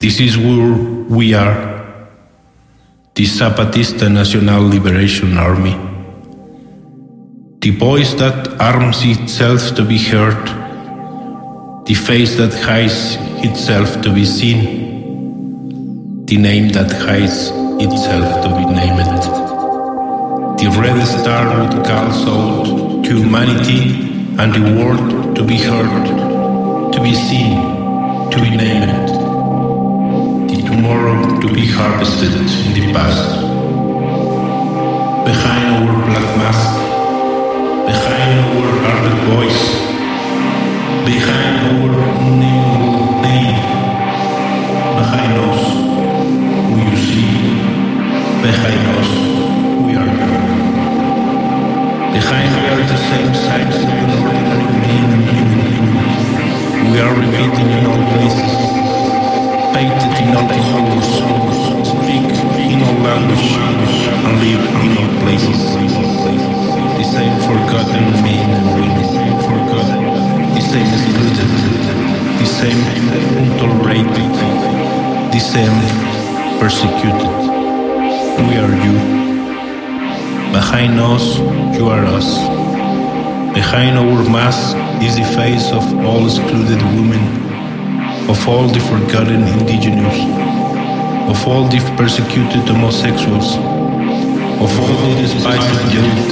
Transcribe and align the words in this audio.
This 0.00 0.20
is 0.20 0.38
where 0.38 0.74
we 1.08 1.34
are, 1.34 2.08
the 3.16 3.24
Zapatista 3.24 4.08
National 4.08 4.62
Liberation 4.62 5.36
Army. 5.36 5.74
The 7.58 7.70
voice 7.70 8.14
that 8.14 8.60
arms 8.60 9.02
itself 9.02 9.74
to 9.74 9.84
be 9.84 9.98
heard, 9.98 10.46
the 11.84 11.94
face 11.94 12.36
that 12.36 12.54
hides 12.54 13.16
itself 13.44 14.00
to 14.02 14.14
be 14.14 14.24
seen, 14.24 16.24
the 16.26 16.36
name 16.36 16.68
that 16.68 16.92
hides 16.92 17.50
itself 17.82 18.44
to 18.44 18.50
be 18.54 18.66
named. 18.66 19.22
The 20.60 20.68
red 20.80 21.04
star 21.08 21.58
would 21.58 21.84
calls 21.84 22.24
out 22.24 23.02
to 23.02 23.14
humanity 23.16 24.14
and 24.38 24.54
the 24.54 24.80
world 24.80 25.34
to 25.34 25.42
be 25.42 25.56
heard, 25.56 26.06
to 26.92 27.00
be 27.02 27.16
seen, 27.16 27.58
to 28.30 28.40
be 28.40 28.56
named. 28.56 29.17
Tomorrow 30.78 31.40
to 31.40 31.48
be 31.52 31.66
harvested 31.66 32.30
in 32.38 32.72
the 32.72 32.92
past. 32.92 33.42
Behind 35.26 35.66
our 35.74 35.90
black 36.06 36.30
mask, 36.38 36.70
behind 37.90 38.30
our 38.46 38.70
ardent 38.86 39.20
voice, 39.26 39.62
behind 41.02 41.54
our 41.66 41.90
unnameable 42.22 43.10
name, 43.26 43.58
behind 45.02 45.34
us, 45.50 45.62
who 46.70 46.74
you 46.86 46.96
see, 47.10 47.34
behind 48.38 48.82
us, 49.02 49.10
we 49.82 49.98
are 49.98 50.10
here. 50.14 50.46
Behind 52.14 52.48
we 52.54 52.62
are 52.70 52.86
the 52.86 53.00
same 53.10 53.34
size 53.34 53.82
of 53.82 53.90
an 53.98 54.10
ordinary 54.22 54.70
man 54.78 55.06
and 55.10 55.26
human. 55.26 55.98
We 56.92 56.98
are 57.00 57.14
repeating 57.18 57.66
in 57.66 57.84
all 57.84 58.02
places, 58.14 58.67
painted 59.78 60.14
in 60.18 60.34
all 60.34 60.48
colors, 60.74 61.08
speak 61.86 62.26
in 62.72 62.82
all 62.82 62.98
language, 63.06 63.48
and 64.26 64.34
live 64.42 64.64
in 64.84 64.92
all 64.98 65.12
places. 65.22 65.60
The 66.98 67.06
same 67.14 67.36
forgotten 67.46 68.06
men 68.26 68.48
and 68.58 68.66
women, 68.74 69.06
forgotten, 69.46 70.02
the 70.56 70.62
same 70.72 70.88
excluded, 70.96 71.50
the 72.42 72.48
same 72.58 72.80
untolerated, 73.38 74.32
the 75.30 75.38
same 75.38 75.78
persecuted. 76.58 77.34
We 78.48 78.54
are 78.62 78.74
you. 78.84 78.96
Behind 80.58 80.98
us, 80.98 81.38
you 81.78 81.86
are 81.86 82.04
us. 82.18 82.28
Behind 83.54 83.96
our 83.96 84.22
mask 84.28 84.76
is 85.06 85.14
the 85.14 85.28
face 85.38 85.70
of 85.70 85.84
all 86.04 86.24
excluded 86.26 86.82
women, 86.98 87.47
of 88.28 88.38
all 88.48 88.68
the 88.68 88.80
forgotten 88.80 89.42
indigenous, 89.56 90.18
of 91.32 91.38
all 91.48 91.64
the 91.68 91.80
persecuted 91.96 92.64
homosexuals, 92.68 93.56
of 94.64 94.70
all 94.80 94.96
the 95.08 95.16
despised 95.20 95.94
youth, 95.94 96.30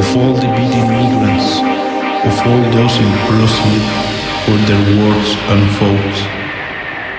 of 0.00 0.06
all 0.16 0.34
the 0.34 0.48
beaten 0.56 0.86
migrants, 0.96 1.48
of 2.28 2.34
all 2.46 2.62
those 2.76 2.96
imprisoned 3.06 3.82
for 4.44 4.58
their 4.68 4.84
words 5.00 5.30
and 5.52 5.62
votes, 5.78 6.20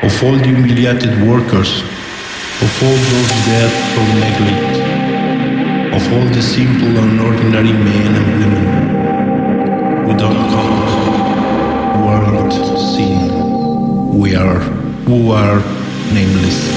of 0.07 0.23
all 0.23 0.37
the 0.37 0.51
humiliated 0.53 1.13
workers, 1.27 1.81
of 2.65 2.71
all 2.83 2.99
those 3.11 3.31
dead 3.45 3.71
from 3.93 4.07
neglect 4.19 4.91
of 5.93 6.13
all 6.13 6.25
the 6.33 6.41
simple 6.41 6.97
and 7.03 7.19
ordinary 7.19 7.73
men 7.73 8.15
and 8.15 8.27
women 8.39 10.07
without 10.07 10.33
don't 10.33 10.70
we 14.11 14.35
are, 14.35 14.59
who 15.05 15.31
are 15.31 15.59
nameless. 16.13 16.70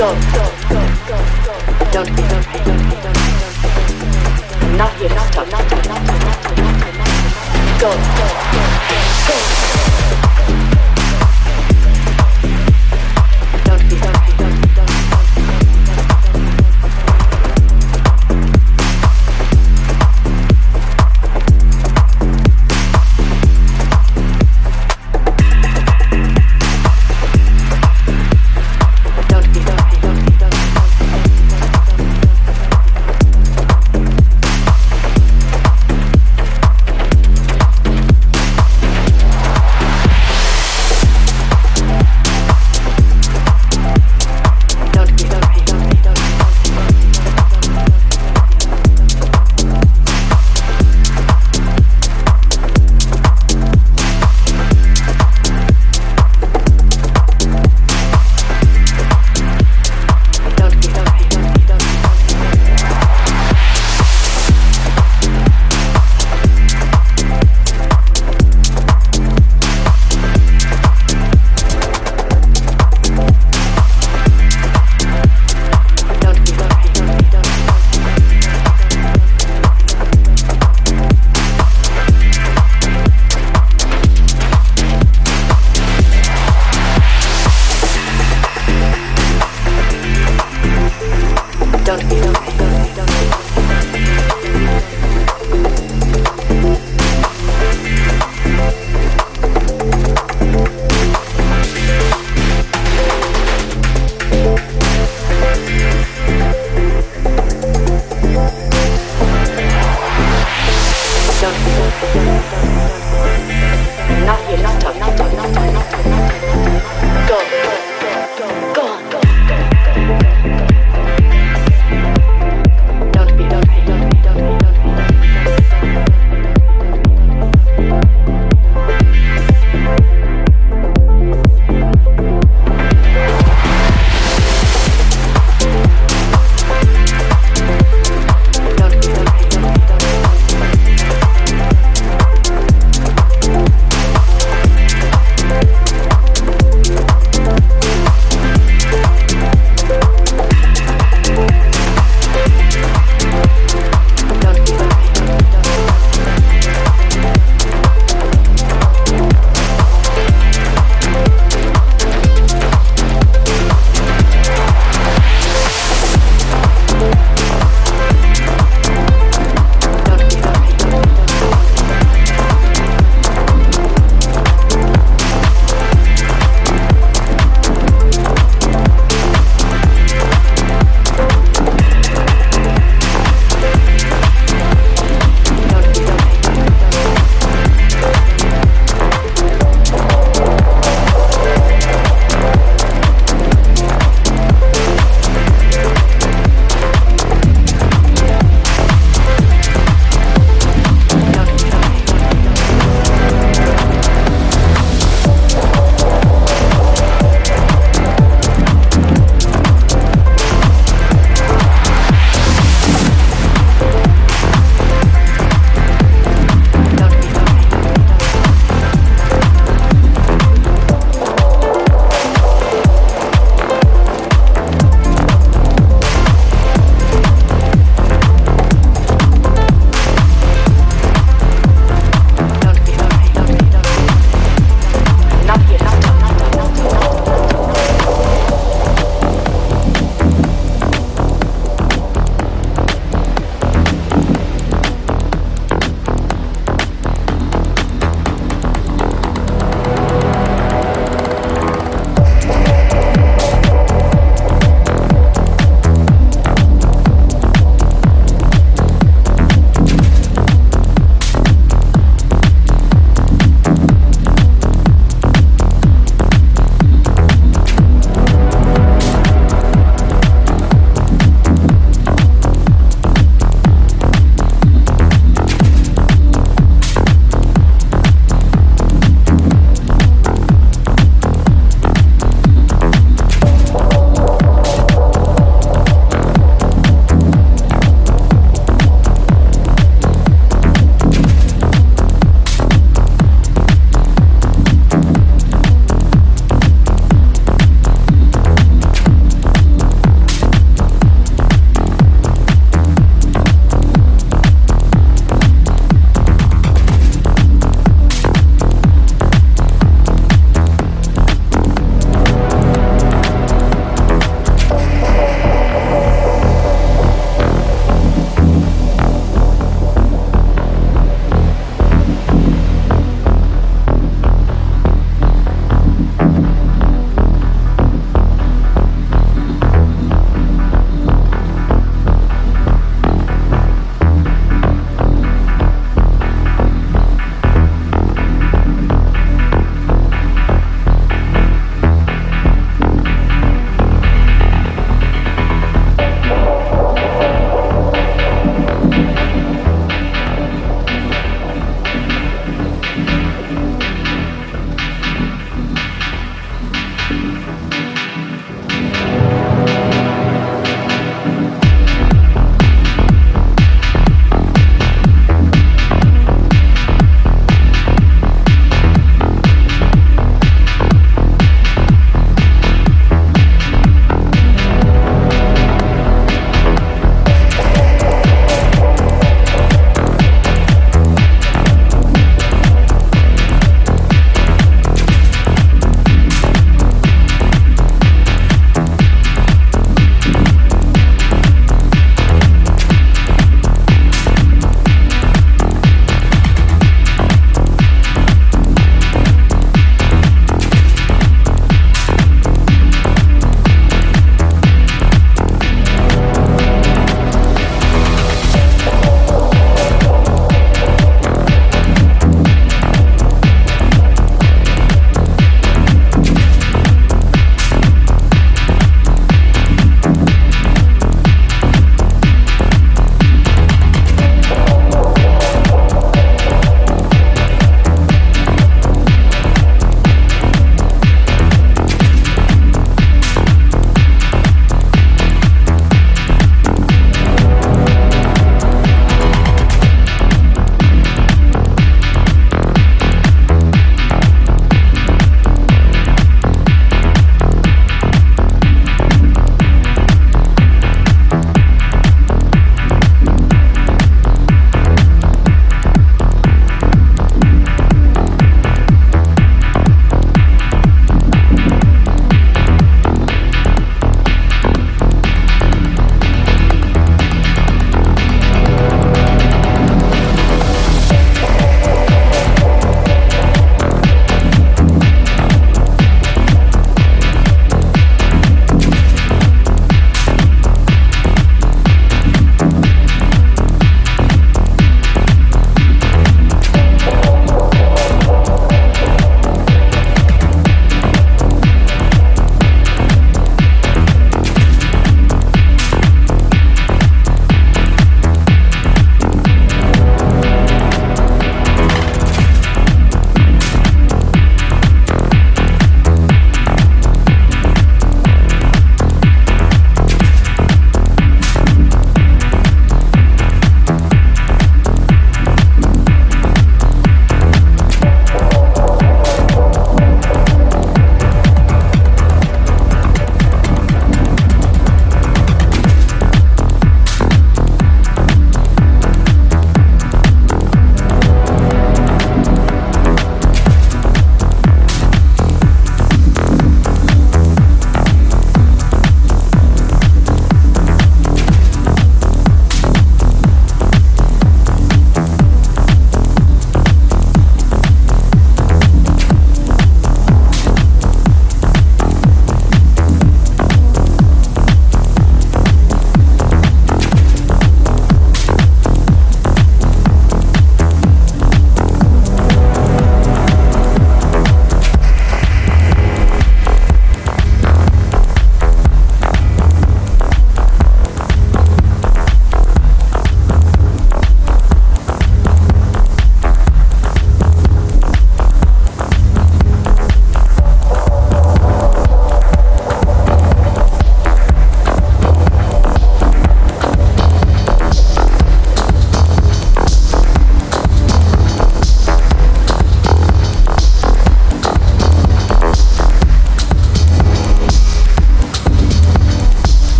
Go! 0.00 0.06
Don't. 1.92 2.08
Not 4.78 4.96
here 4.96 5.10
to 5.10 5.20
stop. 5.28 5.46
Go. 7.78 8.29